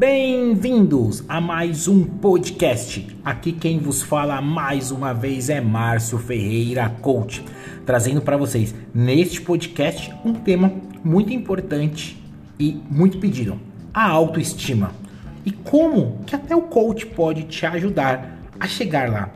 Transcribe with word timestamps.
Bem-vindos 0.00 1.22
a 1.28 1.42
mais 1.42 1.86
um 1.86 2.02
podcast. 2.02 3.06
Aqui 3.22 3.52
quem 3.52 3.78
vos 3.78 4.00
fala 4.00 4.40
mais 4.40 4.90
uma 4.90 5.12
vez 5.12 5.50
é 5.50 5.60
Márcio 5.60 6.16
Ferreira 6.16 6.88
Coach, 7.02 7.44
trazendo 7.84 8.22
para 8.22 8.38
vocês 8.38 8.74
neste 8.94 9.42
podcast 9.42 10.10
um 10.24 10.32
tema 10.32 10.72
muito 11.04 11.34
importante 11.34 12.16
e 12.58 12.80
muito 12.88 13.18
pedido: 13.18 13.60
a 13.92 14.08
autoestima. 14.08 14.92
E 15.44 15.52
como 15.52 16.24
que 16.24 16.34
até 16.34 16.56
o 16.56 16.62
coach 16.62 17.04
pode 17.04 17.42
te 17.42 17.66
ajudar 17.66 18.40
a 18.58 18.66
chegar 18.66 19.10
lá, 19.10 19.28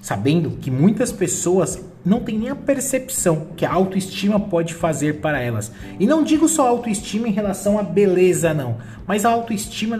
sabendo 0.00 0.50
que 0.60 0.68
muitas 0.68 1.12
pessoas 1.12 1.80
não 2.04 2.20
têm 2.20 2.38
nem 2.38 2.48
a 2.48 2.56
percepção 2.56 3.48
que 3.56 3.64
a 3.64 3.72
autoestima 3.72 4.38
pode 4.38 4.74
fazer 4.74 5.20
para 5.20 5.40
elas. 5.40 5.70
E 5.98 6.06
não 6.06 6.22
digo 6.22 6.48
só 6.48 6.66
autoestima 6.68 7.28
em 7.28 7.32
relação 7.32 7.78
à 7.78 7.82
beleza, 7.82 8.52
não, 8.52 8.76
mas 9.06 9.24
a 9.24 9.30
autoestima 9.30 9.96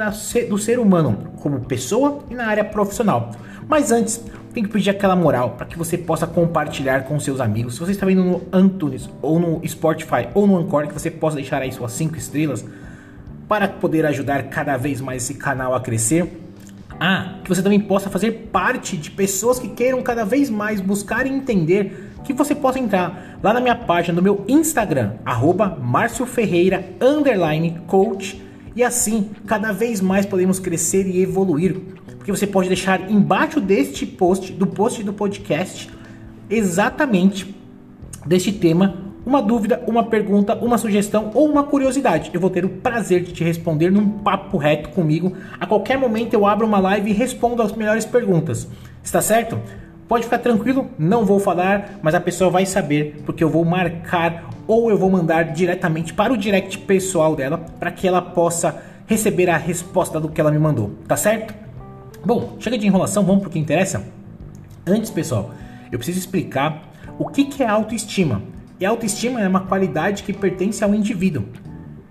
do 0.49 0.59
ser 0.59 0.79
humano 0.79 1.33
como 1.41 1.61
pessoa 1.61 2.25
e 2.31 2.35
na 2.35 2.47
área 2.47 2.65
profissional. 2.65 3.31
Mas 3.69 3.93
antes, 3.93 4.23
tem 4.53 4.63
que 4.63 4.69
pedir 4.69 4.91
aquela 4.91 5.17
moral 5.17 5.51
para 5.51 5.67
que 5.67 5.79
você 5.79 5.97
possa 5.97 6.27
compartilhar 6.27 7.05
com 7.05 7.19
seus 7.19 7.41
amigos. 7.41 7.75
Se 7.75 7.81
você 7.81 7.93
está 7.93 8.05
vendo 8.05 8.23
no 8.23 8.43
Antunes 8.53 9.09
ou 9.23 9.39
no 9.39 9.67
Spotify 9.67 10.29
ou 10.35 10.47
no 10.47 10.59
Anchor, 10.59 10.89
que 10.89 10.95
você 10.95 11.11
possa 11.11 11.37
deixar 11.37 11.63
aí 11.63 11.73
suas 11.73 11.93
5 11.93 12.17
estrelas 12.17 12.65
para 13.49 13.69
poder 13.69 14.05
ajudar 14.07 14.43
cada 14.45 14.77
vez 14.77 15.01
mais 15.01 15.23
esse 15.23 15.35
canal 15.35 15.75
a 15.75 15.81
crescer. 15.81 16.41
Que 17.43 17.49
você 17.49 17.63
também 17.63 17.81
possa 17.81 18.09
fazer 18.09 18.49
parte 18.53 18.97
de 18.97 19.11
pessoas 19.11 19.59
que 19.59 19.69
queiram 19.69 20.03
cada 20.03 20.25
vez 20.25 20.49
mais 20.49 20.81
buscar 20.81 21.27
e 21.27 21.31
entender 21.31 22.11
que 22.25 22.33
você 22.33 22.55
possa 22.55 22.79
entrar 22.79 23.39
lá 23.43 23.53
na 23.53 23.61
minha 23.61 23.75
página, 23.75 24.15
no 24.15 24.23
meu 24.23 24.45
Instagram, 24.49 25.15
arroba 25.25 25.77
coach, 27.87 28.41
e 28.77 28.83
assim 28.83 29.31
cada 29.47 29.73
vez 29.73 30.01
mais 30.01 30.25
podemos 30.25 30.59
crescer 30.61 31.07
e 31.07 31.21
evoluir. 31.21 31.77
Porque 32.17 32.31
você 32.31 32.47
pode 32.47 32.69
deixar 32.69 33.11
embaixo 33.11 33.61
deste 33.61 34.07
post, 34.07 34.53
do 34.53 34.67
post 34.67 35.03
do 35.03 35.13
podcast, 35.13 35.91
exatamente 36.49 37.53
deste 38.25 38.53
tema 38.53 39.12
uma 39.25 39.41
dúvida, 39.41 39.83
uma 39.87 40.05
pergunta, 40.05 40.55
uma 40.57 40.79
sugestão 40.79 41.31
ou 41.35 41.49
uma 41.49 41.65
curiosidade. 41.65 42.31
Eu 42.33 42.41
vou 42.41 42.51
ter 42.51 42.65
o 42.65 42.69
prazer 42.69 43.23
de 43.23 43.33
te 43.33 43.45
responder 43.45 43.91
num 43.91 44.09
papo 44.09 44.57
reto 44.57 44.89
comigo. 44.91 45.33
A 45.59 45.67
qualquer 45.67 45.97
momento 45.99 46.35
eu 46.35 46.47
abro 46.47 46.67
uma 46.67 46.81
live 46.81 47.11
e 47.11 47.15
respondo 47.15 47.63
as 47.63 47.73
melhores 47.73 48.05
perguntas. 48.05 48.69
Está 49.03 49.21
certo? 49.21 49.59
Pode 50.09 50.25
ficar 50.25 50.39
tranquilo, 50.39 50.91
não 50.99 51.25
vou 51.25 51.39
falar, 51.39 51.99
mas 52.03 52.15
a 52.15 52.21
pessoa 52.21 52.51
vai 52.51 52.67
saber 52.67 53.23
porque 53.25 53.43
eu 53.43 53.49
vou 53.49 53.65
marcar 53.65 54.51
ou 54.67 54.91
eu 54.91 54.99
vou 54.99 55.09
mandar 55.09 55.53
diretamente 55.53 56.13
para 56.13 56.33
o 56.33 56.37
direct 56.37 56.79
pessoal 56.79 57.35
dela 57.35 57.59
para 57.59 57.91
que 57.91 58.07
ela 58.07 58.21
possa 58.21 58.83
receber 59.07 59.49
a 59.49 59.57
resposta 59.57 60.21
do 60.21 60.29
que 60.29 60.41
ela 60.41 60.51
me 60.51 60.59
mandou, 60.59 60.91
tá 61.09 61.17
certo? 61.17 61.55
Bom, 62.25 62.57
chega 62.61 62.79
de 62.79 62.87
enrolação, 62.87 63.25
vamos 63.25 63.41
para 63.41 63.49
o 63.49 63.53
que 63.53 63.59
interessa. 63.59 64.05
Antes, 64.87 65.11
pessoal, 65.11 65.51
eu 65.91 65.99
preciso 65.99 66.19
explicar 66.19 66.93
o 67.19 67.27
que, 67.27 67.45
que 67.45 67.63
é 67.63 67.69
autoestima. 67.69 68.43
E 68.83 68.85
a 68.85 68.91
autoestima 68.91 69.41
é 69.41 69.47
uma 69.47 69.61
qualidade 69.61 70.25
que 70.25 70.33
pertence 70.33 70.83
ao 70.83 70.93
indivíduo 70.93 71.45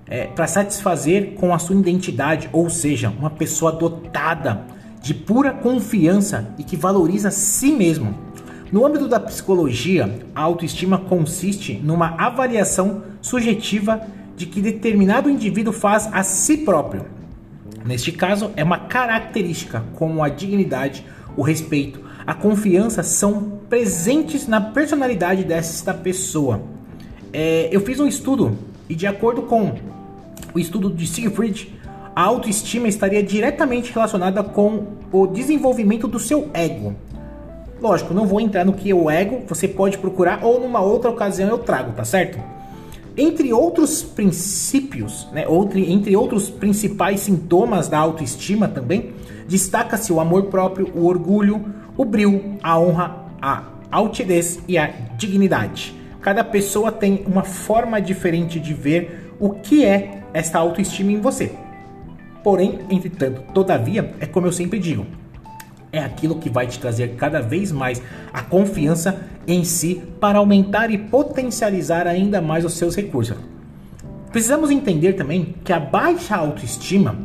é, 0.07 0.27
para 0.27 0.47
satisfazer 0.47 1.33
com 1.33 1.53
a 1.53 1.59
sua 1.59 1.75
identidade, 1.75 2.49
ou 2.53 2.69
seja, 2.69 3.09
uma 3.09 3.29
pessoa 3.29 3.73
dotada 3.73 4.61
de 5.01 5.13
pura 5.13 5.51
confiança 5.51 6.55
e 6.57 6.63
que 6.63 6.77
valoriza 6.77 7.29
si 7.29 7.73
mesmo. 7.73 8.17
No 8.71 8.85
âmbito 8.85 9.09
da 9.09 9.19
psicologia, 9.19 10.17
a 10.33 10.43
autoestima 10.43 10.97
consiste 10.97 11.73
numa 11.83 12.15
avaliação 12.17 13.03
subjetiva 13.21 14.07
de 14.37 14.45
que 14.45 14.61
determinado 14.61 15.29
indivíduo 15.29 15.73
faz 15.73 16.07
a 16.13 16.23
si 16.23 16.59
próprio. 16.59 17.03
Neste 17.83 18.13
caso, 18.13 18.49
é 18.55 18.63
uma 18.63 18.79
característica 18.79 19.83
como 19.95 20.23
a 20.23 20.29
dignidade, 20.29 21.05
o 21.35 21.41
respeito, 21.41 21.99
a 22.25 22.33
confiança 22.33 23.03
são 23.03 23.59
presentes 23.69 24.47
na 24.47 24.61
personalidade 24.61 25.43
desta 25.43 25.93
pessoa. 25.93 26.61
É, 27.33 27.69
eu 27.71 27.81
fiz 27.81 27.99
um 27.99 28.07
estudo 28.07 28.57
e, 28.89 28.95
de 28.95 29.07
acordo 29.07 29.43
com 29.43 29.73
o 30.53 30.59
estudo 30.59 30.89
de 30.89 31.07
Siegfried, 31.07 31.73
a 32.15 32.23
autoestima 32.23 32.87
estaria 32.87 33.23
diretamente 33.23 33.91
relacionada 33.91 34.43
com 34.43 34.87
o 35.11 35.25
desenvolvimento 35.25 36.07
do 36.07 36.19
seu 36.19 36.49
ego. 36.53 36.95
Lógico, 37.81 38.13
não 38.13 38.27
vou 38.27 38.39
entrar 38.39 38.63
no 38.63 38.73
que 38.73 38.91
é 38.91 38.93
o 38.93 39.09
ego, 39.09 39.43
você 39.47 39.67
pode 39.67 39.97
procurar 39.97 40.43
ou 40.43 40.59
numa 40.59 40.81
outra 40.81 41.09
ocasião 41.09 41.49
eu 41.49 41.57
trago, 41.57 41.93
tá 41.93 42.03
certo? 42.03 42.37
Entre 43.17 43.51
outros 43.51 44.03
princípios, 44.03 45.27
né, 45.33 45.45
entre 45.75 46.15
outros 46.15 46.49
principais 46.49 47.21
sintomas 47.21 47.87
da 47.87 47.97
autoestima 47.97 48.67
também, 48.67 49.13
destaca-se 49.47 50.13
o 50.13 50.19
amor 50.19 50.43
próprio, 50.43 50.91
o 50.95 51.05
orgulho, 51.05 51.65
o 51.97 52.05
brilho, 52.05 52.57
a 52.61 52.79
honra, 52.79 53.25
a 53.41 53.63
altivez 53.91 54.59
e 54.67 54.77
a 54.77 54.87
dignidade. 55.17 55.95
Cada 56.21 56.43
pessoa 56.43 56.91
tem 56.91 57.23
uma 57.25 57.43
forma 57.43 57.99
diferente 57.99 58.59
de 58.59 58.73
ver 58.73 59.33
o 59.39 59.49
que 59.51 59.85
é 59.85 60.23
esta 60.33 60.59
autoestima 60.59 61.11
em 61.11 61.19
você. 61.19 61.51
Porém, 62.43 62.79
entretanto, 62.89 63.41
todavia, 63.53 64.13
é 64.19 64.25
como 64.25 64.47
eu 64.47 64.51
sempre 64.51 64.79
digo, 64.79 65.05
é 65.91 65.99
aquilo 65.99 66.35
que 66.35 66.49
vai 66.49 66.67
te 66.67 66.79
trazer 66.79 67.15
cada 67.15 67.41
vez 67.41 67.71
mais 67.71 68.01
a 68.31 68.41
confiança 68.41 69.27
em 69.47 69.63
si 69.63 70.01
para 70.19 70.39
aumentar 70.39 70.89
e 70.89 70.97
potencializar 70.97 72.07
ainda 72.07 72.41
mais 72.41 72.63
os 72.63 72.73
seus 72.73 72.95
recursos. 72.95 73.37
Precisamos 74.31 74.71
entender 74.71 75.13
também 75.13 75.55
que 75.63 75.73
a 75.73 75.79
baixa 75.79 76.35
autoestima 76.35 77.17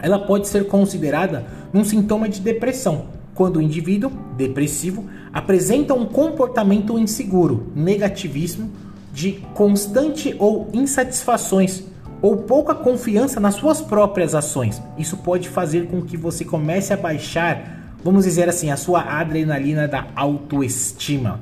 ela 0.00 0.18
pode 0.18 0.48
ser 0.48 0.66
considerada 0.66 1.46
um 1.72 1.84
sintoma 1.84 2.28
de 2.28 2.40
depressão, 2.40 3.06
quando 3.40 3.56
o 3.56 3.62
indivíduo 3.62 4.12
depressivo 4.36 5.06
apresenta 5.32 5.94
um 5.94 6.04
comportamento 6.04 6.98
inseguro, 6.98 7.72
negativismo, 7.74 8.70
de 9.14 9.42
constante 9.54 10.36
ou 10.38 10.68
insatisfações 10.74 11.84
ou 12.20 12.36
pouca 12.36 12.74
confiança 12.74 13.40
nas 13.40 13.54
suas 13.54 13.80
próprias 13.80 14.34
ações. 14.34 14.82
Isso 14.98 15.16
pode 15.16 15.48
fazer 15.48 15.86
com 15.86 16.02
que 16.02 16.18
você 16.18 16.44
comece 16.44 16.92
a 16.92 16.98
baixar, 16.98 17.96
vamos 18.04 18.24
dizer 18.24 18.46
assim, 18.46 18.70
a 18.70 18.76
sua 18.76 19.00
adrenalina 19.00 19.88
da 19.88 20.08
autoestima. 20.14 21.40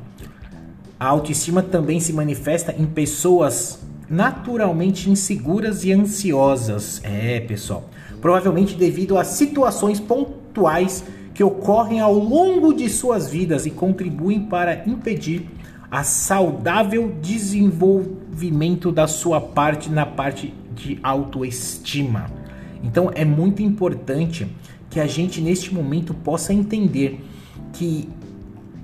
A 1.01 1.07
autoestima 1.09 1.65
também 1.65 1.99
se 1.99 2.13
manifesta 2.13 2.73
em 2.79 2.87
pessoas 2.87 3.81
naturalmente 4.09 5.11
inseguras 5.11 5.83
e 5.83 5.93
ansiosas. 5.93 7.01
É, 7.03 7.41
pessoal. 7.41 7.91
Provavelmente 8.21 8.77
devido 8.77 9.19
a 9.19 9.25
situações 9.25 9.99
pontuais 9.99 11.03
que 11.39 11.45
ocorrem 11.45 12.01
ao 12.01 12.15
longo 12.19 12.75
de 12.75 12.91
suas 12.91 13.31
vidas 13.31 13.65
e 13.65 13.71
contribuem 13.71 14.41
para 14.41 14.83
impedir 14.89 15.49
a 15.89 16.03
saudável 16.03 17.15
desenvolvimento 17.23 18.91
da 18.91 19.07
sua 19.07 19.41
parte 19.41 19.89
na 19.89 20.05
parte 20.05 20.53
de 20.75 20.99
autoestima. 21.01 22.29
Então 22.83 23.13
é 23.15 23.25
muito 23.25 23.63
importante 23.63 24.49
que 24.91 24.99
a 24.99 25.07
gente 25.07 25.41
neste 25.41 25.73
momento 25.73 26.13
possa 26.13 26.53
entender 26.53 27.25
que 27.73 28.09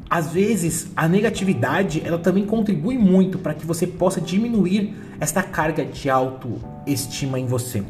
às 0.09 0.33
vezes 0.33 0.93
a 0.95 1.09
negatividade 1.09 2.03
ela 2.05 2.19
também 2.19 2.47
contribui 2.47 2.97
muito 2.97 3.37
para 3.37 3.53
que 3.53 3.67
você 3.67 3.85
possa 3.85 4.21
diminuir 4.21 4.95
esta 5.19 5.43
carga 5.43 5.85
de 5.85 6.09
autoestima 6.09 7.37
em 7.37 7.47
você. 7.47 7.83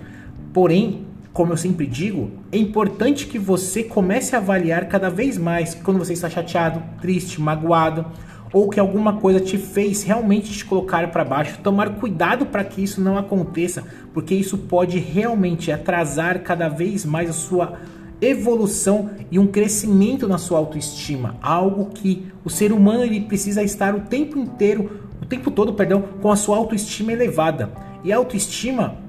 Porém, 0.55 1.05
como 1.35 1.53
eu 1.53 1.57
sempre 1.57 1.85
digo, 1.85 2.31
é 2.53 2.57
importante 2.57 3.27
que 3.27 3.41
você 3.41 3.83
comece 3.83 4.37
a 4.37 4.39
avaliar 4.39 4.87
cada 4.87 5.11
vez 5.11 5.37
mais 5.37 5.75
quando 5.75 5.99
você 5.99 6.13
está 6.13 6.31
chateado, 6.31 6.81
triste, 7.01 7.41
magoado 7.41 8.07
ou 8.53 8.71
que 8.71 8.79
alguma 8.79 9.15
coisa 9.15 9.41
te 9.41 9.59
fez 9.59 10.05
realmente 10.05 10.53
te 10.53 10.65
colocar 10.65 11.11
para 11.11 11.25
baixo. 11.25 11.59
Tomar 11.61 11.97
cuidado 11.97 12.47
para 12.47 12.63
que 12.63 12.81
isso 12.81 13.01
não 13.01 13.19
aconteça, 13.19 13.83
porque 14.13 14.33
isso 14.33 14.57
pode 14.57 15.01
realmente 15.01 15.73
atrasar 15.73 16.41
cada 16.41 16.69
vez 16.69 17.05
mais 17.05 17.29
a 17.29 17.33
sua 17.33 17.81
evolução 18.21 19.11
e 19.29 19.37
um 19.37 19.49
crescimento 19.49 20.29
na 20.29 20.39
sua 20.39 20.59
autoestima, 20.59 21.35
algo 21.43 21.87
que 21.87 22.29
o 22.45 22.49
ser 22.49 22.71
humano 22.71 23.03
ele 23.03 23.23
precisa 23.23 23.61
estar 23.61 23.93
o 23.93 24.03
tempo 24.03 24.39
inteiro, 24.39 25.01
o 25.21 25.27
tempo 25.27 25.51
todo, 25.51 25.75
perdão, 25.75 26.01
com 26.23 26.31
a 26.31 26.37
sua 26.37 26.57
autoestima 26.57 27.13
elevada. 27.13 27.73
E 28.05 28.13
a 28.13 28.17
autoestima 28.19 29.04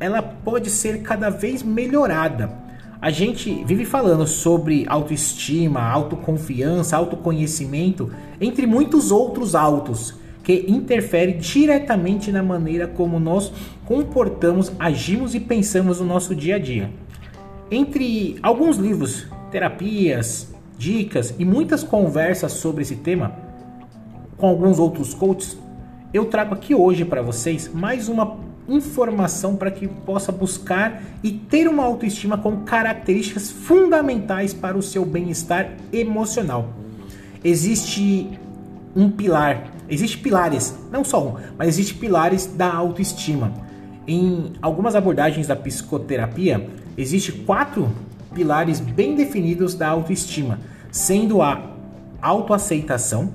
ela 0.00 0.22
pode 0.22 0.70
ser 0.70 1.02
cada 1.02 1.28
vez 1.28 1.62
melhorada. 1.62 2.50
A 3.00 3.10
gente 3.10 3.62
vive 3.64 3.84
falando 3.84 4.26
sobre 4.26 4.84
autoestima, 4.88 5.82
autoconfiança, 5.82 6.96
autoconhecimento, 6.96 8.10
entre 8.40 8.66
muitos 8.66 9.12
outros 9.12 9.54
autos 9.54 10.14
que 10.42 10.64
interferem 10.66 11.38
diretamente 11.38 12.32
na 12.32 12.42
maneira 12.42 12.88
como 12.88 13.20
nós 13.20 13.52
comportamos, 13.84 14.72
agimos 14.78 15.34
e 15.34 15.40
pensamos 15.40 16.00
no 16.00 16.06
nosso 16.06 16.34
dia 16.34 16.56
a 16.56 16.58
dia. 16.58 16.90
Entre 17.70 18.38
alguns 18.42 18.76
livros, 18.76 19.26
terapias, 19.50 20.52
dicas 20.76 21.34
e 21.38 21.44
muitas 21.44 21.82
conversas 21.82 22.52
sobre 22.52 22.82
esse 22.82 22.96
tema 22.96 23.32
com 24.36 24.48
alguns 24.48 24.78
outros 24.78 25.12
coaches, 25.12 25.58
eu 26.12 26.24
trago 26.24 26.54
aqui 26.54 26.74
hoje 26.74 27.04
para 27.04 27.22
vocês 27.22 27.70
mais 27.72 28.08
uma 28.08 28.49
informação 28.70 29.56
para 29.56 29.70
que 29.70 29.88
possa 29.88 30.30
buscar 30.30 31.02
e 31.22 31.32
ter 31.32 31.68
uma 31.68 31.84
autoestima 31.84 32.38
com 32.38 32.58
características 32.58 33.50
fundamentais 33.50 34.54
para 34.54 34.78
o 34.78 34.82
seu 34.82 35.04
bem-estar 35.04 35.72
emocional. 35.92 36.70
Existe 37.42 38.30
um 38.94 39.10
pilar, 39.10 39.72
existe 39.88 40.18
pilares, 40.18 40.74
não 40.90 41.04
só 41.04 41.26
um, 41.26 41.34
mas 41.58 41.68
existe 41.68 41.94
pilares 41.94 42.46
da 42.46 42.72
autoestima. 42.72 43.52
Em 44.06 44.52
algumas 44.60 44.94
abordagens 44.94 45.46
da 45.46 45.56
psicoterapia, 45.56 46.68
existe 46.96 47.32
quatro 47.32 47.90
pilares 48.34 48.80
bem 48.80 49.14
definidos 49.14 49.74
da 49.74 49.88
autoestima, 49.88 50.58
sendo 50.90 51.42
a 51.42 51.70
autoaceitação 52.20 53.32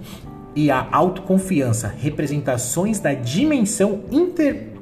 e 0.56 0.72
a 0.72 0.88
autoconfiança, 0.92 1.88
representações 1.88 3.00
da 3.00 3.14
dimensão 3.14 4.04
inter 4.12 4.75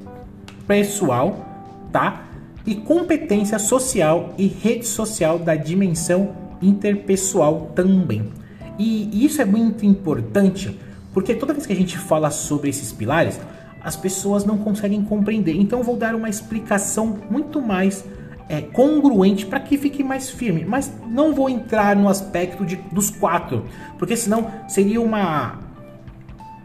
pessoal, 0.67 1.45
tá? 1.91 2.25
E 2.65 2.75
competência 2.75 3.59
social 3.59 4.33
e 4.37 4.47
rede 4.47 4.85
social 4.85 5.37
da 5.37 5.55
dimensão 5.55 6.35
interpessoal 6.61 7.71
também. 7.75 8.31
E 8.79 9.25
isso 9.25 9.41
é 9.41 9.45
muito 9.45 9.85
importante 9.85 10.79
porque 11.13 11.35
toda 11.35 11.53
vez 11.53 11.65
que 11.65 11.73
a 11.73 11.75
gente 11.75 11.97
fala 11.97 12.31
sobre 12.31 12.69
esses 12.69 12.91
pilares, 12.91 13.39
as 13.83 13.95
pessoas 13.95 14.43
não 14.45 14.57
conseguem 14.57 15.03
compreender. 15.03 15.55
Então 15.55 15.83
vou 15.83 15.95
dar 15.95 16.15
uma 16.15 16.29
explicação 16.29 17.19
muito 17.29 17.61
mais 17.61 18.03
é, 18.49 18.61
congruente 18.61 19.45
para 19.45 19.59
que 19.59 19.77
fique 19.77 20.03
mais 20.03 20.29
firme. 20.29 20.65
Mas 20.65 20.91
não 21.07 21.33
vou 21.33 21.49
entrar 21.49 21.95
no 21.95 22.09
aspecto 22.09 22.65
de, 22.65 22.77
dos 22.91 23.09
quatro, 23.09 23.65
porque 23.99 24.15
senão 24.15 24.49
seria 24.67 24.99
uma 24.99 25.59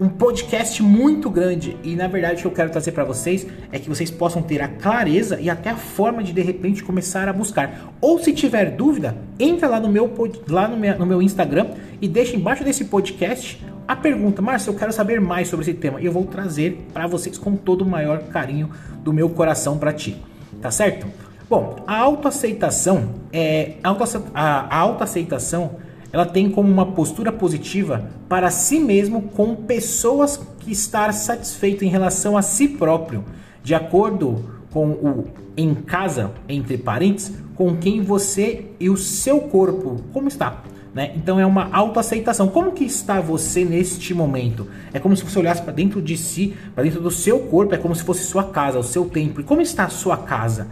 um 0.01 0.09
podcast 0.09 0.83
muito 0.83 1.29
grande 1.29 1.77
e 1.83 1.97
na 1.97 2.07
verdade 2.07 2.37
o 2.37 2.43
que 2.43 2.47
eu 2.47 2.53
quero 2.53 2.71
trazer 2.71 2.93
para 2.93 3.05
vocês 3.05 3.47
é 3.73 3.79
que 3.79 3.89
vocês 3.89 4.11
possam 4.11 4.41
ter 4.43 4.63
a 4.63 4.69
clareza 4.69 5.41
e 5.41 5.51
até 5.51 5.71
a 5.71 5.77
forma 5.77 6.23
de 6.23 6.33
de 6.33 6.41
repente 6.41 6.85
começar 6.85 7.29
a 7.29 7.33
buscar. 7.33 7.93
Ou 8.01 8.19
se 8.19 8.33
tiver 8.33 8.71
dúvida, 8.71 9.17
entra 9.39 9.69
lá 9.69 9.81
no 9.81 9.89
meu 9.89 10.13
lá 10.49 10.69
no 10.69 10.77
meu, 10.77 10.99
no 10.99 11.07
meu 11.07 11.21
Instagram 11.21 11.69
e 12.01 12.07
deixa 12.07 12.37
embaixo 12.37 12.63
desse 12.63 12.85
podcast 12.85 13.61
a 13.89 13.97
pergunta, 13.97 14.43
Márcio, 14.43 14.71
eu 14.71 14.77
quero 14.77 14.93
saber 14.93 15.19
mais 15.19 15.49
sobre 15.49 15.63
esse 15.65 15.73
tema 15.73 15.99
e 15.99 16.05
eu 16.05 16.13
vou 16.13 16.27
trazer 16.27 16.87
para 16.93 17.07
vocês 17.07 17.39
com 17.39 17.57
todo 17.57 17.81
o 17.81 17.87
maior 17.87 18.19
carinho 18.25 18.71
do 19.03 19.15
meu 19.15 19.31
coração 19.31 19.79
para 19.79 19.95
ti. 19.95 20.23
Tá 20.61 20.71
certo? 20.71 21.07
Bom, 21.49 21.77
a 21.87 21.97
autoaceitação 21.97 23.15
é 23.33 23.77
a 23.83 24.77
autoaceitação 24.77 25.77
ela 26.13 26.27
tem 26.27 26.51
como 26.51 26.71
uma 26.71 26.87
postura 26.87 27.31
positiva 27.31 28.11
para 28.29 28.51
si 28.51 28.79
mesmo 28.79 29.23
com 29.23 29.55
pessoas 29.55 30.41
que 30.61 30.73
estar 30.73 31.13
satisfeito 31.13 31.85
em 31.85 31.89
relação 31.89 32.37
a 32.37 32.43
si 32.43 32.69
próprio, 32.69 33.25
de 33.63 33.75
acordo 33.75 34.45
com 34.71 34.89
o 34.91 35.25
em 35.59 35.75
casa, 35.75 36.31
entre 36.49 36.79
parênteses, 36.79 37.37
com 37.57 37.77
quem 37.77 38.01
você 38.01 38.67
e 38.79 38.89
o 38.89 38.97
seu 38.97 39.41
corpo, 39.41 40.01
como 40.13 40.29
está. 40.29 40.63
Né? 40.95 41.13
Então 41.17 41.39
é 41.41 41.45
uma 41.45 41.69
autoaceitação. 41.73 42.47
Como 42.47 42.71
que 42.71 42.85
está 42.85 43.21
você 43.21 43.65
neste 43.65 44.15
momento? 44.15 44.69
É 44.93 45.01
como 45.01 45.17
se 45.17 45.25
você 45.25 45.37
olhasse 45.37 45.61
para 45.61 45.73
dentro 45.73 46.01
de 46.01 46.17
si, 46.17 46.55
para 46.77 46.85
dentro 46.85 47.01
do 47.01 47.11
seu 47.11 47.41
corpo, 47.41 47.75
é 47.75 47.79
como 47.79 47.93
se 47.93 48.05
fosse 48.05 48.23
sua 48.23 48.45
casa, 48.45 48.79
o 48.79 48.85
seu 48.85 49.07
templo. 49.07 49.41
E 49.41 49.45
como 49.45 49.61
está 49.61 49.85
a 49.85 49.89
sua 49.89 50.17
casa? 50.17 50.69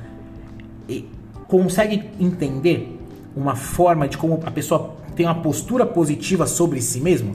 E 0.88 1.04
consegue 1.48 2.04
entender 2.20 2.96
uma 3.34 3.56
forma 3.56 4.06
de 4.06 4.16
como 4.16 4.40
a 4.46 4.50
pessoa 4.52 4.94
tem 5.16 5.24
uma 5.24 5.34
postura 5.34 5.86
positiva 5.86 6.46
sobre 6.46 6.80
si 6.82 7.00
mesmo? 7.00 7.34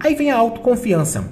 Aí 0.00 0.16
vem 0.16 0.32
a 0.32 0.36
autoconfiança. 0.36 1.30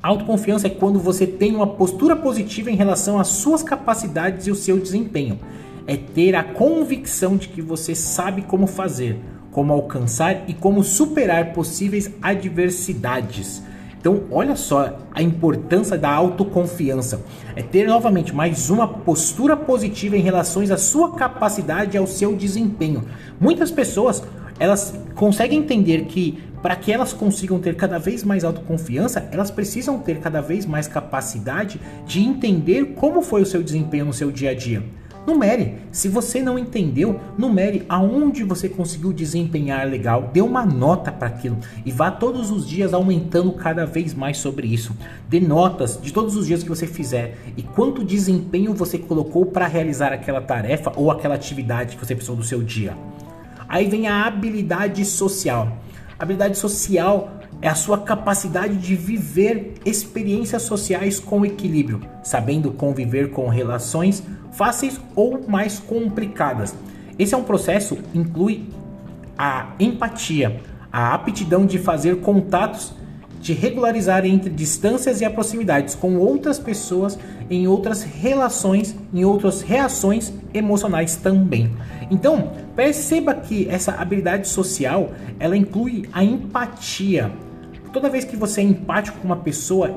A 0.00 0.08
autoconfiança 0.08 0.68
é 0.68 0.70
quando 0.70 1.00
você 1.00 1.26
tem 1.26 1.54
uma 1.54 1.66
postura 1.66 2.14
positiva 2.14 2.70
em 2.70 2.76
relação 2.76 3.18
às 3.18 3.28
suas 3.28 3.62
capacidades 3.62 4.46
e 4.46 4.50
o 4.52 4.54
seu 4.54 4.78
desempenho. 4.78 5.40
É 5.86 5.96
ter 5.96 6.36
a 6.36 6.44
convicção 6.44 7.36
de 7.36 7.48
que 7.48 7.60
você 7.60 7.94
sabe 7.94 8.42
como 8.42 8.66
fazer, 8.66 9.18
como 9.50 9.72
alcançar 9.72 10.44
e 10.48 10.54
como 10.54 10.84
superar 10.84 11.52
possíveis 11.52 12.10
adversidades. 12.22 13.62
Então, 13.98 14.24
olha 14.30 14.54
só 14.54 14.98
a 15.12 15.22
importância 15.22 15.96
da 15.96 16.10
autoconfiança. 16.10 17.24
É 17.56 17.62
ter 17.62 17.88
novamente 17.88 18.34
mais 18.34 18.68
uma 18.68 18.86
postura 18.86 19.56
positiva 19.56 20.16
em 20.16 20.20
relação 20.20 20.62
à 20.62 20.76
sua 20.76 21.12
capacidade 21.12 21.96
e 21.96 21.98
ao 21.98 22.06
seu 22.06 22.36
desempenho. 22.36 23.04
Muitas 23.40 23.70
pessoas 23.70 24.22
elas 24.58 24.94
conseguem 25.14 25.58
entender 25.58 26.04
que 26.04 26.38
para 26.62 26.76
que 26.76 26.90
elas 26.90 27.12
consigam 27.12 27.58
ter 27.58 27.76
cada 27.76 27.98
vez 27.98 28.24
mais 28.24 28.42
autoconfiança, 28.42 29.28
elas 29.30 29.50
precisam 29.50 29.98
ter 29.98 30.18
cada 30.18 30.40
vez 30.40 30.64
mais 30.64 30.88
capacidade 30.88 31.78
de 32.06 32.20
entender 32.20 32.94
como 32.94 33.20
foi 33.20 33.42
o 33.42 33.46
seu 33.46 33.62
desempenho 33.62 34.06
no 34.06 34.14
seu 34.14 34.32
dia 34.32 34.50
a 34.50 34.54
dia. 34.54 34.82
Numere. 35.26 35.76
Se 35.90 36.08
você 36.08 36.42
não 36.42 36.58
entendeu, 36.58 37.18
numere 37.38 37.84
aonde 37.88 38.44
você 38.44 38.68
conseguiu 38.68 39.12
desempenhar 39.12 39.86
legal, 39.88 40.30
dê 40.32 40.40
uma 40.42 40.66
nota 40.66 41.10
para 41.10 41.28
aquilo 41.28 41.56
e 41.84 41.90
vá 41.90 42.10
todos 42.10 42.50
os 42.50 42.68
dias 42.68 42.92
aumentando 42.92 43.52
cada 43.52 43.86
vez 43.86 44.12
mais 44.12 44.36
sobre 44.36 44.66
isso. 44.66 44.94
Dê 45.28 45.40
notas 45.40 45.98
de 46.00 46.12
todos 46.12 46.36
os 46.36 46.46
dias 46.46 46.62
que 46.62 46.68
você 46.68 46.86
fizer 46.86 47.38
e 47.56 47.62
quanto 47.62 48.04
desempenho 48.04 48.74
você 48.74 48.98
colocou 48.98 49.46
para 49.46 49.66
realizar 49.66 50.12
aquela 50.12 50.42
tarefa 50.42 50.92
ou 50.94 51.10
aquela 51.10 51.34
atividade 51.34 51.96
que 51.96 52.04
você 52.04 52.14
precisou 52.14 52.36
do 52.36 52.44
seu 52.44 52.62
dia. 52.62 52.94
Aí 53.74 53.88
vem 53.88 54.06
a 54.06 54.24
habilidade 54.24 55.04
social. 55.04 55.78
A 56.16 56.22
habilidade 56.22 56.56
social 56.56 57.40
é 57.60 57.66
a 57.66 57.74
sua 57.74 57.98
capacidade 57.98 58.76
de 58.76 58.94
viver 58.94 59.74
experiências 59.84 60.62
sociais 60.62 61.18
com 61.18 61.44
equilíbrio, 61.44 62.00
sabendo 62.22 62.70
conviver 62.70 63.32
com 63.32 63.48
relações 63.48 64.22
fáceis 64.52 65.00
ou 65.16 65.44
mais 65.48 65.80
complicadas. 65.80 66.72
Esse 67.18 67.34
é 67.34 67.36
um 67.36 67.42
processo 67.42 67.98
inclui 68.14 68.68
a 69.36 69.72
empatia, 69.80 70.60
a 70.92 71.12
aptidão 71.12 71.66
de 71.66 71.76
fazer 71.76 72.20
contatos, 72.20 72.92
de 73.40 73.52
regularizar 73.54 74.24
entre 74.24 74.50
distâncias 74.50 75.20
e 75.20 75.28
proximidades 75.28 75.96
com 75.96 76.16
outras 76.16 76.60
pessoas 76.60 77.18
em 77.50 77.66
outras 77.66 78.04
relações, 78.04 78.94
em 79.12 79.24
outras 79.24 79.62
reações 79.62 80.32
emocionais 80.54 81.16
também. 81.16 81.72
Então, 82.10 82.52
perceba 82.74 83.34
que 83.34 83.68
essa 83.68 83.92
habilidade 83.92 84.48
social, 84.48 85.12
ela 85.38 85.56
inclui 85.56 86.08
a 86.12 86.22
empatia. 86.22 87.32
Toda 87.92 88.08
vez 88.08 88.24
que 88.24 88.36
você 88.36 88.60
é 88.60 88.64
empático 88.64 89.18
com 89.18 89.26
uma 89.26 89.36
pessoa 89.36 89.94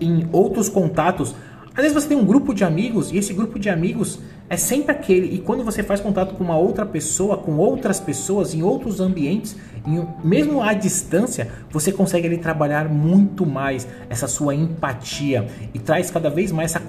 em 0.00 0.28
outros 0.32 0.68
contatos, 0.68 1.34
às 1.74 1.82
vezes 1.82 1.94
você 1.94 2.08
tem 2.08 2.16
um 2.16 2.24
grupo 2.24 2.52
de 2.52 2.64
amigos 2.64 3.10
e 3.10 3.16
esse 3.16 3.32
grupo 3.32 3.58
de 3.58 3.70
amigos 3.70 4.18
é 4.48 4.56
sempre 4.58 4.92
aquele. 4.92 5.34
E 5.34 5.38
quando 5.38 5.64
você 5.64 5.82
faz 5.82 6.00
contato 6.00 6.34
com 6.34 6.44
uma 6.44 6.58
outra 6.58 6.84
pessoa, 6.84 7.38
com 7.38 7.56
outras 7.56 7.98
pessoas, 7.98 8.52
em 8.52 8.62
outros 8.62 9.00
ambientes, 9.00 9.56
em, 9.86 10.06
mesmo 10.22 10.62
à 10.62 10.74
distância, 10.74 11.48
você 11.70 11.90
consegue 11.90 12.26
ali 12.26 12.36
trabalhar 12.36 12.90
muito 12.90 13.46
mais 13.46 13.88
essa 14.10 14.28
sua 14.28 14.54
empatia 14.54 15.48
e 15.72 15.78
traz 15.78 16.10
cada 16.10 16.28
vez 16.28 16.52
mais 16.52 16.74
essa, 16.74 16.82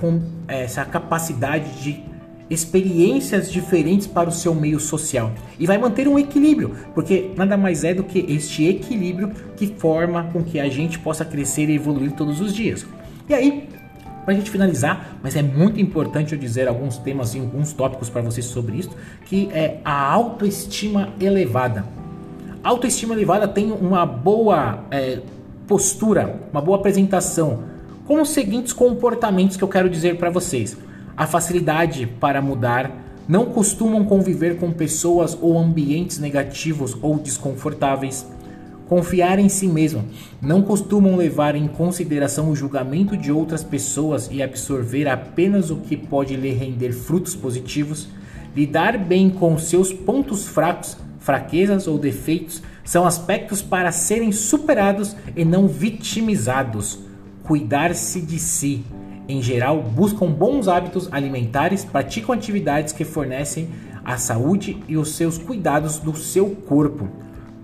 essa 0.49 0.83
capacidade 0.83 1.81
de 1.81 2.03
experiências 2.53 3.51
diferentes 3.51 4.07
para 4.07 4.29
o 4.29 4.31
seu 4.31 4.53
meio 4.53 4.79
social 4.79 5.31
e 5.59 5.65
vai 5.65 5.77
manter 5.77 6.07
um 6.07 6.17
equilíbrio, 6.17 6.75
porque 6.93 7.31
nada 7.35 7.57
mais 7.57 7.83
é 7.83 7.93
do 7.93 8.03
que 8.03 8.25
este 8.29 8.65
equilíbrio 8.65 9.31
que 9.55 9.67
forma 9.67 10.29
com 10.31 10.43
que 10.43 10.59
a 10.59 10.69
gente 10.69 10.99
possa 10.99 11.25
crescer 11.25 11.69
e 11.69 11.75
evoluir 11.75 12.11
todos 12.11 12.39
os 12.39 12.53
dias. 12.53 12.85
E 13.27 13.33
aí, 13.33 13.67
para 14.23 14.33
a 14.33 14.37
gente 14.37 14.49
finalizar, 14.49 15.17
mas 15.21 15.35
é 15.35 15.41
muito 15.41 15.79
importante 15.79 16.33
eu 16.33 16.39
dizer 16.39 16.67
alguns 16.67 16.97
temas 16.97 17.35
e 17.35 17.39
alguns 17.39 17.73
tópicos 17.73 18.09
para 18.09 18.21
vocês 18.21 18.45
sobre 18.45 18.77
isso, 18.77 18.91
que 19.25 19.49
é 19.51 19.79
a 19.83 20.11
autoestima 20.11 21.09
elevada. 21.19 21.85
A 22.63 22.69
autoestima 22.69 23.13
elevada 23.13 23.47
tem 23.47 23.71
uma 23.71 24.05
boa 24.05 24.85
é, 24.89 25.19
postura, 25.67 26.39
uma 26.51 26.61
boa 26.61 26.77
apresentação, 26.77 27.63
com 28.05 28.21
os 28.21 28.29
seguintes 28.29 28.71
comportamentos 28.73 29.57
que 29.57 29.63
eu 29.63 29.67
quero 29.67 29.89
dizer 29.89 30.17
para 30.17 30.29
vocês. 30.29 30.77
A 31.15 31.27
facilidade 31.27 32.07
para 32.19 32.41
mudar, 32.41 32.91
não 33.27 33.45
costumam 33.45 34.03
conviver 34.03 34.57
com 34.57 34.71
pessoas 34.71 35.37
ou 35.39 35.57
ambientes 35.57 36.19
negativos 36.19 36.97
ou 37.01 37.17
desconfortáveis 37.17 38.25
Confiar 38.87 39.39
em 39.39 39.47
si 39.47 39.67
mesmo. 39.67 40.05
Não 40.41 40.61
costumam 40.61 41.15
levar 41.15 41.55
em 41.55 41.67
consideração 41.67 42.51
o 42.51 42.55
julgamento 42.55 43.15
de 43.15 43.31
outras 43.31 43.63
pessoas 43.63 44.29
e 44.31 44.43
absorver 44.43 45.07
apenas 45.07 45.71
o 45.71 45.77
que 45.77 45.95
pode 45.95 46.35
lhe 46.35 46.51
render 46.51 46.91
frutos 46.91 47.33
positivos. 47.33 48.07
Lidar 48.55 48.97
bem 48.97 49.29
com 49.29 49.57
seus 49.57 49.91
pontos 49.91 50.45
fracos, 50.45 50.97
fraquezas 51.19 51.87
ou 51.87 51.97
defeitos 51.97 52.61
são 52.83 53.05
aspectos 53.05 53.61
para 53.61 53.91
serem 53.91 54.31
superados 54.31 55.15
e 55.35 55.45
não 55.45 55.67
vitimizados. 55.67 56.99
Cuidar-se 57.43 58.21
de 58.21 58.37
si. 58.37 58.83
Em 59.27 59.41
geral, 59.41 59.81
buscam 59.81 60.27
bons 60.27 60.67
hábitos 60.67 61.07
alimentares, 61.11 61.85
praticam 61.85 62.33
atividades 62.33 62.93
que 62.93 63.05
fornecem 63.05 63.69
a 64.03 64.17
saúde 64.17 64.83
e 64.87 64.97
os 64.97 65.15
seus 65.15 65.37
cuidados 65.37 65.99
do 65.99 66.15
seu 66.15 66.49
corpo 66.49 67.07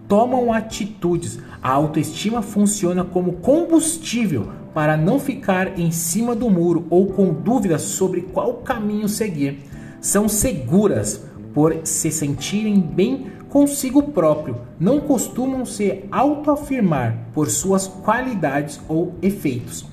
tomam 0.10 0.52
atitudes. 0.52 1.40
A 1.62 1.70
autoestima 1.70 2.42
funciona 2.42 3.06
como 3.06 3.34
combustível 3.34 4.50
para 4.74 4.98
não 4.98 5.20
ficar 5.20 5.80
em 5.80 5.92
cima 5.92 6.36
do 6.36 6.50
muro 6.50 6.88
ou 6.90 7.08
com 7.08 7.32
dúvidas 7.32 7.84
sobre 7.84 8.22
qual 8.22 8.56
caminho 8.56 9.08
seguir. 9.08 9.60
São 10.02 10.28
seguras 10.28 11.24
por 11.54 11.82
se 11.84 12.12
sentirem 12.12 12.80
bem 12.80 13.28
consigo 13.50 14.04
próprio, 14.04 14.58
não 14.80 15.00
costumam 15.00 15.66
se 15.66 16.04
autoafirmar 16.12 17.18
por 17.34 17.50
suas 17.50 17.88
qualidades 17.88 18.80
ou 18.88 19.16
efeitos. 19.22 19.86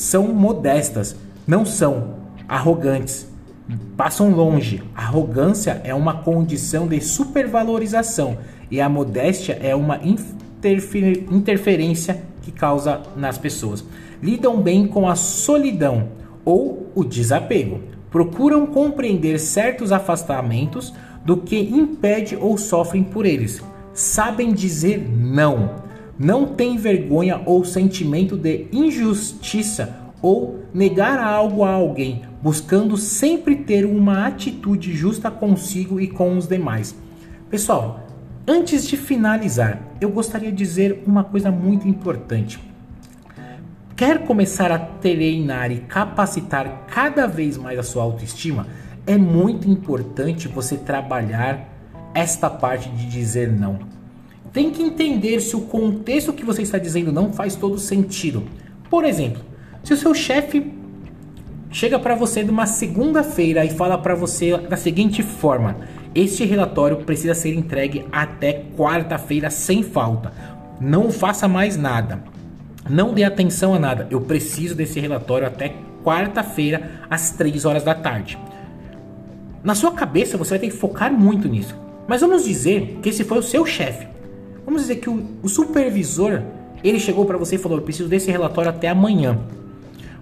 São 0.00 0.28
modestas, 0.28 1.14
não 1.46 1.66
são 1.66 2.14
arrogantes, 2.48 3.28
passam 3.98 4.30
longe. 4.30 4.82
Arrogância 4.94 5.78
é 5.84 5.94
uma 5.94 6.22
condição 6.22 6.88
de 6.88 7.02
supervalorização 7.02 8.38
e 8.70 8.80
a 8.80 8.88
modéstia 8.88 9.58
é 9.60 9.76
uma 9.76 10.00
interfer 10.02 11.26
interferência 11.30 12.22
que 12.40 12.50
causa 12.50 13.02
nas 13.14 13.36
pessoas. 13.36 13.84
Lidam 14.22 14.62
bem 14.62 14.86
com 14.86 15.06
a 15.06 15.14
solidão 15.14 16.08
ou 16.46 16.90
o 16.94 17.04
desapego. 17.04 17.82
Procuram 18.10 18.64
compreender 18.64 19.38
certos 19.38 19.92
afastamentos 19.92 20.94
do 21.26 21.36
que 21.36 21.58
impede 21.60 22.36
ou 22.36 22.56
sofrem 22.56 23.04
por 23.04 23.26
eles. 23.26 23.62
Sabem 23.92 24.54
dizer 24.54 25.06
não. 25.06 25.79
Não 26.20 26.46
têm 26.46 26.76
vergonha 26.76 27.40
ou 27.46 27.64
sentimento 27.64 28.36
de 28.36 28.66
injustiça 28.70 29.96
ou 30.20 30.60
negar 30.74 31.18
algo 31.18 31.64
a 31.64 31.70
alguém, 31.70 32.20
buscando 32.42 32.98
sempre 32.98 33.56
ter 33.56 33.86
uma 33.86 34.26
atitude 34.26 34.94
justa 34.94 35.30
consigo 35.30 35.98
e 35.98 36.06
com 36.06 36.36
os 36.36 36.46
demais. 36.46 36.94
Pessoal, 37.48 38.06
antes 38.46 38.86
de 38.86 38.98
finalizar, 38.98 39.80
eu 39.98 40.10
gostaria 40.10 40.52
de 40.52 40.58
dizer 40.58 41.02
uma 41.06 41.24
coisa 41.24 41.50
muito 41.50 41.88
importante. 41.88 42.60
Quer 43.96 44.26
começar 44.26 44.70
a 44.70 44.78
treinar 44.78 45.72
e 45.72 45.78
capacitar 45.78 46.84
cada 46.86 47.26
vez 47.26 47.56
mais 47.56 47.78
a 47.78 47.82
sua 47.82 48.02
autoestima? 48.02 48.66
é 49.06 49.16
muito 49.16 49.68
importante 49.68 50.48
você 50.48 50.76
trabalhar 50.76 51.68
esta 52.14 52.50
parte 52.50 52.88
de 52.90 53.06
dizer 53.06 53.50
não. 53.50 53.78
Tem 54.52 54.70
que 54.70 54.82
entender 54.82 55.40
se 55.40 55.54
o 55.54 55.62
contexto 55.62 56.32
que 56.32 56.44
você 56.44 56.62
está 56.62 56.76
dizendo 56.76 57.12
não 57.12 57.32
faz 57.32 57.54
todo 57.54 57.78
sentido. 57.78 58.42
Por 58.88 59.04
exemplo, 59.04 59.42
se 59.84 59.92
o 59.94 59.96
seu 59.96 60.12
chefe 60.12 60.72
chega 61.70 61.98
para 61.98 62.16
você 62.16 62.42
numa 62.42 62.66
segunda-feira 62.66 63.64
e 63.64 63.70
fala 63.70 63.96
para 63.96 64.14
você 64.14 64.56
da 64.58 64.76
seguinte 64.76 65.22
forma: 65.22 65.76
este 66.14 66.44
relatório 66.44 66.96
precisa 66.98 67.34
ser 67.34 67.54
entregue 67.54 68.04
até 68.10 68.64
quarta-feira 68.76 69.50
sem 69.50 69.82
falta. 69.82 70.32
Não 70.80 71.10
faça 71.10 71.46
mais 71.46 71.76
nada. 71.76 72.24
Não 72.88 73.14
dê 73.14 73.22
atenção 73.22 73.74
a 73.74 73.78
nada. 73.78 74.08
Eu 74.10 74.20
preciso 74.20 74.74
desse 74.74 74.98
relatório 74.98 75.46
até 75.46 75.74
quarta-feira 76.02 76.90
às 77.08 77.30
3 77.30 77.64
horas 77.64 77.84
da 77.84 77.94
tarde. 77.94 78.36
Na 79.62 79.74
sua 79.74 79.92
cabeça 79.92 80.36
você 80.36 80.50
vai 80.50 80.58
ter 80.58 80.70
que 80.70 80.76
focar 80.76 81.12
muito 81.12 81.46
nisso. 81.46 81.76
Mas 82.08 82.22
vamos 82.22 82.44
dizer 82.44 82.98
que 83.00 83.10
esse 83.10 83.22
foi 83.22 83.38
o 83.38 83.42
seu 83.42 83.64
chefe. 83.64 84.08
Vamos 84.64 84.82
dizer 84.82 84.96
que 84.96 85.10
o, 85.10 85.24
o 85.42 85.48
supervisor 85.48 86.42
ele 86.82 86.98
chegou 86.98 87.24
para 87.24 87.38
você 87.38 87.56
e 87.56 87.58
falou: 87.58 87.78
Eu 87.78 87.84
preciso 87.84 88.08
desse 88.08 88.30
relatório 88.30 88.70
até 88.70 88.88
amanhã. 88.88 89.38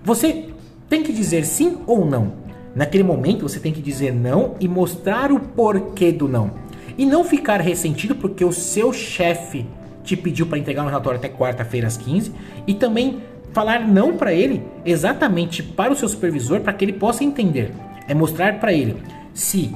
Você 0.05 0.47
tem 0.89 1.03
que 1.03 1.13
dizer 1.13 1.45
sim 1.45 1.79
ou 1.87 2.05
não. 2.05 2.33
Naquele 2.75 3.03
momento 3.03 3.43
você 3.43 3.59
tem 3.59 3.73
que 3.73 3.83
dizer 3.83 4.13
não 4.13 4.55
e 4.61 4.69
mostrar 4.69 5.33
o 5.33 5.41
porquê 5.41 6.13
do 6.13 6.29
não. 6.29 6.51
E 6.97 7.05
não 7.05 7.25
ficar 7.25 7.61
ressentido 7.61 8.15
porque 8.15 8.45
o 8.45 8.53
seu 8.53 8.93
chefe 8.93 9.67
te 10.03 10.17
pediu 10.17 10.47
para 10.47 10.59
entregar 10.59 10.83
um 10.83 10.89
relatório 10.89 11.19
até 11.19 11.29
quarta-feira 11.29 11.87
às 11.87 11.97
15 11.97 12.33
e 12.67 12.75
também 12.75 13.21
falar 13.53 13.87
não 13.87 14.17
para 14.17 14.33
ele 14.33 14.63
exatamente 14.85 15.63
para 15.63 15.93
o 15.93 15.97
seu 15.97 16.09
supervisor 16.09 16.61
para 16.61 16.73
que 16.73 16.85
ele 16.85 16.93
possa 16.93 17.25
entender. 17.25 17.73
É 18.07 18.15
mostrar 18.15 18.59
para 18.59 18.73
ele 18.73 18.97
se 19.35 19.75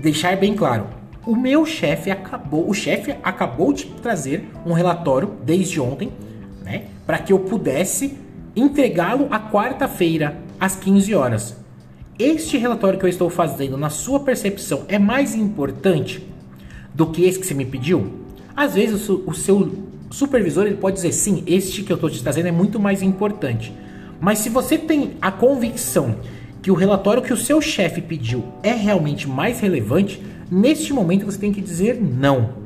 deixar 0.00 0.36
bem 0.36 0.54
claro, 0.54 0.86
o 1.26 1.36
meu 1.36 1.64
chefe 1.64 2.10
acabou, 2.10 2.68
o 2.68 2.74
chefe 2.74 3.14
acabou 3.22 3.72
de 3.72 3.86
trazer 3.86 4.48
um 4.66 4.72
relatório 4.72 5.32
desde 5.44 5.80
ontem, 5.80 6.12
né, 6.64 6.86
para 7.06 7.18
que 7.18 7.32
eu 7.32 7.38
pudesse 7.38 8.18
entregá-lo 8.54 9.28
a 9.30 9.38
quarta-feira 9.38 10.36
às 10.58 10.76
15 10.76 11.14
horas. 11.14 11.56
Este 12.18 12.56
relatório 12.58 12.98
que 12.98 13.04
eu 13.04 13.08
estou 13.08 13.30
fazendo, 13.30 13.76
na 13.76 13.88
sua 13.88 14.20
percepção, 14.20 14.84
é 14.88 14.98
mais 14.98 15.34
importante 15.34 16.26
do 16.94 17.06
que 17.06 17.24
esse 17.24 17.38
que 17.38 17.46
você 17.46 17.54
me 17.54 17.64
pediu? 17.64 18.20
Às 18.54 18.74
vezes 18.74 19.08
o 19.08 19.32
seu 19.32 19.72
supervisor 20.10 20.66
ele 20.66 20.76
pode 20.76 20.96
dizer 20.96 21.12
sim, 21.12 21.42
este 21.46 21.82
que 21.82 21.90
eu 21.90 21.94
estou 21.94 22.10
te 22.10 22.22
trazendo 22.22 22.48
é 22.48 22.52
muito 22.52 22.78
mais 22.78 23.02
importante. 23.02 23.72
Mas 24.20 24.40
se 24.40 24.50
você 24.50 24.76
tem 24.76 25.14
a 25.20 25.32
convicção 25.32 26.16
que 26.60 26.70
o 26.70 26.74
relatório 26.74 27.22
que 27.22 27.32
o 27.32 27.36
seu 27.36 27.60
chefe 27.60 28.00
pediu 28.00 28.44
é 28.62 28.72
realmente 28.72 29.28
mais 29.28 29.58
relevante, 29.58 30.22
neste 30.52 30.92
momento 30.92 31.24
você 31.24 31.38
tem 31.38 31.50
que 31.50 31.62
dizer 31.62 31.98
não. 32.00 32.60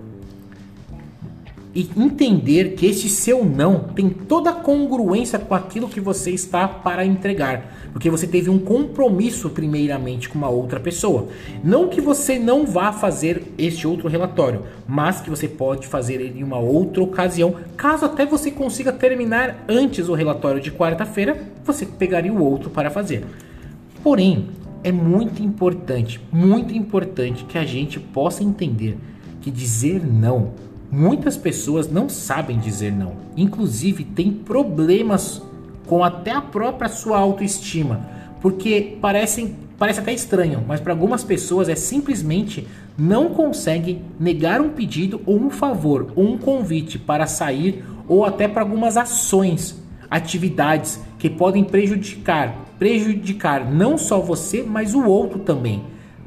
E 1.73 1.91
entender 1.95 2.75
que 2.75 2.87
este 2.87 3.07
seu 3.09 3.45
não 3.45 3.81
tem 3.81 4.09
toda 4.09 4.49
a 4.49 4.55
congruência 4.55 5.39
com 5.39 5.55
aquilo 5.55 5.89
que 5.89 6.01
você 6.01 6.31
está 6.31 6.67
para 6.67 7.05
entregar. 7.05 7.71
Porque 7.93 8.09
você 8.09 8.27
teve 8.27 8.49
um 8.49 8.59
compromisso, 8.59 9.51
primeiramente, 9.51 10.27
com 10.27 10.39
uma 10.39 10.49
outra 10.49 10.81
pessoa. 10.81 11.29
Não 11.63 11.89
que 11.89 12.01
você 12.01 12.39
não 12.39 12.65
vá 12.65 12.93
fazer 12.93 13.53
este 13.59 13.87
outro 13.87 14.09
relatório, 14.09 14.63
mas 14.89 15.21
que 15.21 15.29
você 15.29 15.47
pode 15.47 15.87
fazer 15.87 16.15
ele 16.15 16.41
em 16.41 16.43
uma 16.43 16.59
outra 16.59 17.03
ocasião. 17.03 17.55
Caso 17.77 18.07
até 18.07 18.25
você 18.25 18.51
consiga 18.51 18.91
terminar 18.91 19.63
antes 19.69 20.09
o 20.09 20.15
relatório 20.15 20.63
de 20.63 20.73
quarta-feira, 20.73 21.39
você 21.63 21.85
pegaria 21.85 22.33
o 22.33 22.43
outro 22.43 22.71
para 22.71 22.91
fazer. 22.91 23.27
Porém, 24.03 24.49
é 24.87 24.93
muito 24.93 25.43
importante, 25.43 26.21
muito 26.31 26.73
importante 26.73 27.45
que 27.45 27.59
a 27.59 27.65
gente 27.65 27.99
possa 27.99 28.45
entender 28.45 28.97
que 29.41 29.51
dizer 29.51 30.01
não, 30.07 30.53
muitas 30.89 31.37
pessoas 31.37 31.91
não 31.91 32.09
sabem 32.09 32.57
dizer 32.57 32.93
não. 32.93 33.15
Inclusive, 33.37 34.05
tem 34.05 34.31
problemas 34.31 35.43
com 35.89 36.05
até 36.05 36.31
a 36.31 36.41
própria 36.41 36.89
sua 36.89 37.19
autoestima, 37.19 38.09
porque 38.41 38.97
parecem 39.01 39.57
parece 39.77 39.99
até 39.99 40.13
estranho, 40.13 40.65
mas 40.67 40.81
para 40.81 40.93
algumas 40.93 41.25
pessoas 41.25 41.69
é 41.69 41.75
simplesmente 41.75 42.67
não 42.97 43.31
conseguem 43.31 44.03
negar 44.21 44.61
um 44.61 44.71
pedido 44.71 45.21
ou 45.27 45.37
um 45.37 45.51
favor 45.51 46.13
ou 46.15 46.33
um 46.33 46.39
convite 46.39 46.97
para 46.97 47.27
sair 47.27 47.85
ou 48.07 48.25
até 48.25 48.47
para 48.47 48.63
algumas 48.63 48.97
ações, 48.97 49.83
atividades 50.09 51.01
que 51.19 51.29
podem 51.29 51.65
prejudicar 51.65 52.66
prejudicar 52.79 53.71
não 53.71 53.97
só 53.97 54.21
você, 54.21 54.63
mas 54.63 54.95
o 54.95 55.05
outro 55.05 55.41
também. 55.41 55.85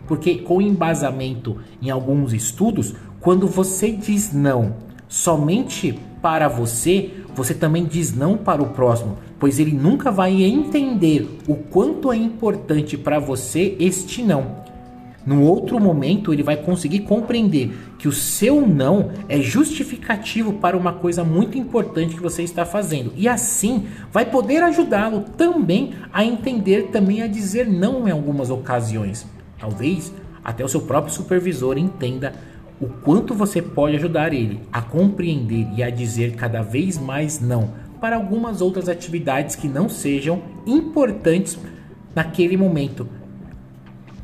Porque 0.07 0.35
com 0.35 0.61
embasamento 0.61 1.57
em 1.81 1.89
alguns 1.89 2.33
estudos, 2.33 2.95
quando 3.19 3.47
você 3.47 3.91
diz 3.91 4.33
não 4.33 4.75
somente 5.07 5.99
para 6.21 6.47
você, 6.47 7.11
você 7.35 7.53
também 7.53 7.85
diz 7.85 8.15
não 8.15 8.37
para 8.37 8.61
o 8.61 8.69
próximo, 8.69 9.17
pois 9.39 9.59
ele 9.59 9.71
nunca 9.71 10.11
vai 10.11 10.43
entender 10.43 11.39
o 11.47 11.55
quanto 11.55 12.11
é 12.11 12.17
importante 12.17 12.97
para 12.97 13.19
você 13.19 13.75
este 13.79 14.21
não. 14.21 14.68
No 15.25 15.43
outro 15.43 15.79
momento, 15.79 16.31
ele 16.31 16.41
vai 16.41 16.55
conseguir 16.57 16.99
compreender 16.99 17.71
que 17.97 18.07
o 18.07 18.11
seu 18.11 18.65
não 18.65 19.11
é 19.27 19.39
justificativo 19.39 20.53
para 20.53 20.77
uma 20.77 20.93
coisa 20.93 21.23
muito 21.23 21.57
importante 21.57 22.15
que 22.15 22.21
você 22.21 22.41
está 22.41 22.65
fazendo. 22.65 23.11
E 23.15 23.27
assim, 23.27 23.87
vai 24.11 24.25
poder 24.25 24.63
ajudá-lo 24.63 25.25
também 25.37 25.93
a 26.13 26.23
entender, 26.23 26.87
também 26.87 27.21
a 27.21 27.27
dizer 27.27 27.67
não 27.67 28.07
em 28.07 28.11
algumas 28.11 28.49
ocasiões. 28.49 29.27
Talvez 29.59 30.13
até 30.43 30.63
o 30.63 30.69
seu 30.69 30.81
próprio 30.81 31.13
supervisor 31.13 31.77
entenda 31.77 32.33
o 32.79 32.87
quanto 32.87 33.33
você 33.33 33.61
pode 33.61 33.97
ajudar 33.97 34.33
ele 34.33 34.61
a 34.71 34.81
compreender 34.81 35.67
e 35.75 35.83
a 35.83 35.89
dizer 35.89 36.35
cada 36.35 36.61
vez 36.61 36.97
mais 36.97 37.41
não 37.41 37.73
para 37.99 38.15
algumas 38.15 38.61
outras 38.61 38.87
atividades 38.87 39.57
que 39.57 39.67
não 39.67 39.89
sejam 39.89 40.41
importantes 40.65 41.59
naquele 42.15 42.55
momento 42.55 43.05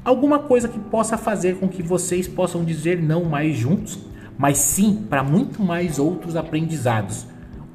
alguma 0.05 0.38
coisa 0.38 0.69
que 0.69 0.77
possa 0.77 1.17
fazer 1.17 1.57
com 1.57 1.67
que 1.67 1.81
vocês 1.81 2.27
possam 2.27 2.63
dizer 2.63 3.01
não 3.01 3.25
mais 3.25 3.57
juntos, 3.57 3.97
mas 4.38 4.59
sim 4.59 5.03
para 5.09 5.24
muito 5.24 5.63
mais 5.63 5.97
outros 5.97 6.35
aprendizados. 6.35 7.25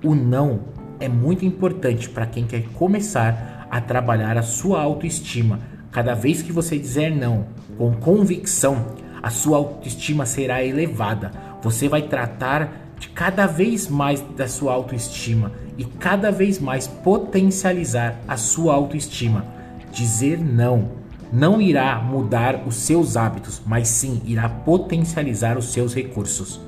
O 0.03 0.15
não 0.15 0.61
é 1.01 1.09
muito 1.09 1.45
importante 1.45 2.09
para 2.09 2.27
quem 2.27 2.47
quer 2.47 2.63
começar 2.75 3.67
a 3.69 3.81
trabalhar 3.81 4.39
a 4.39 4.43
sua 4.43 4.81
autoestima. 4.81 5.59
Cada 5.91 6.15
vez 6.15 6.41
que 6.41 6.53
você 6.53 6.79
dizer 6.79 7.11
não 7.11 7.47
com 7.77 7.93
convicção, 7.95 8.95
a 9.21 9.29
sua 9.29 9.59
autoestima 9.59 10.25
será 10.25 10.63
elevada. 10.65 11.33
Você 11.63 11.89
vai 11.89 12.03
tratar 12.03 12.93
de 12.99 13.09
cada 13.09 13.47
vez 13.47 13.89
mais 13.89 14.21
da 14.37 14.47
sua 14.47 14.73
autoestima 14.73 15.53
e 15.77 15.85
cada 15.85 16.31
vez 16.31 16.59
mais 16.61 16.87
potencializar 16.87 18.21
a 18.29 18.37
sua 18.37 18.75
autoestima. 18.75 19.45
Dizer 19.91 20.39
não 20.39 21.00
não 21.33 21.61
irá 21.61 22.01
mudar 22.01 22.63
os 22.67 22.77
seus 22.77 23.17
hábitos, 23.17 23.61
mas 23.65 23.89
sim 23.89 24.21
irá 24.25 24.49
potencializar 24.49 25.57
os 25.57 25.73
seus 25.73 25.95
recursos. 25.95 26.61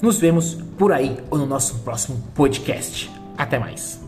Nos 0.00 0.18
vemos 0.18 0.54
por 0.76 0.92
aí 0.92 1.18
ou 1.30 1.38
no 1.38 1.46
nosso 1.46 1.80
próximo 1.80 2.22
podcast. 2.34 3.10
Até 3.36 3.58
mais. 3.58 4.07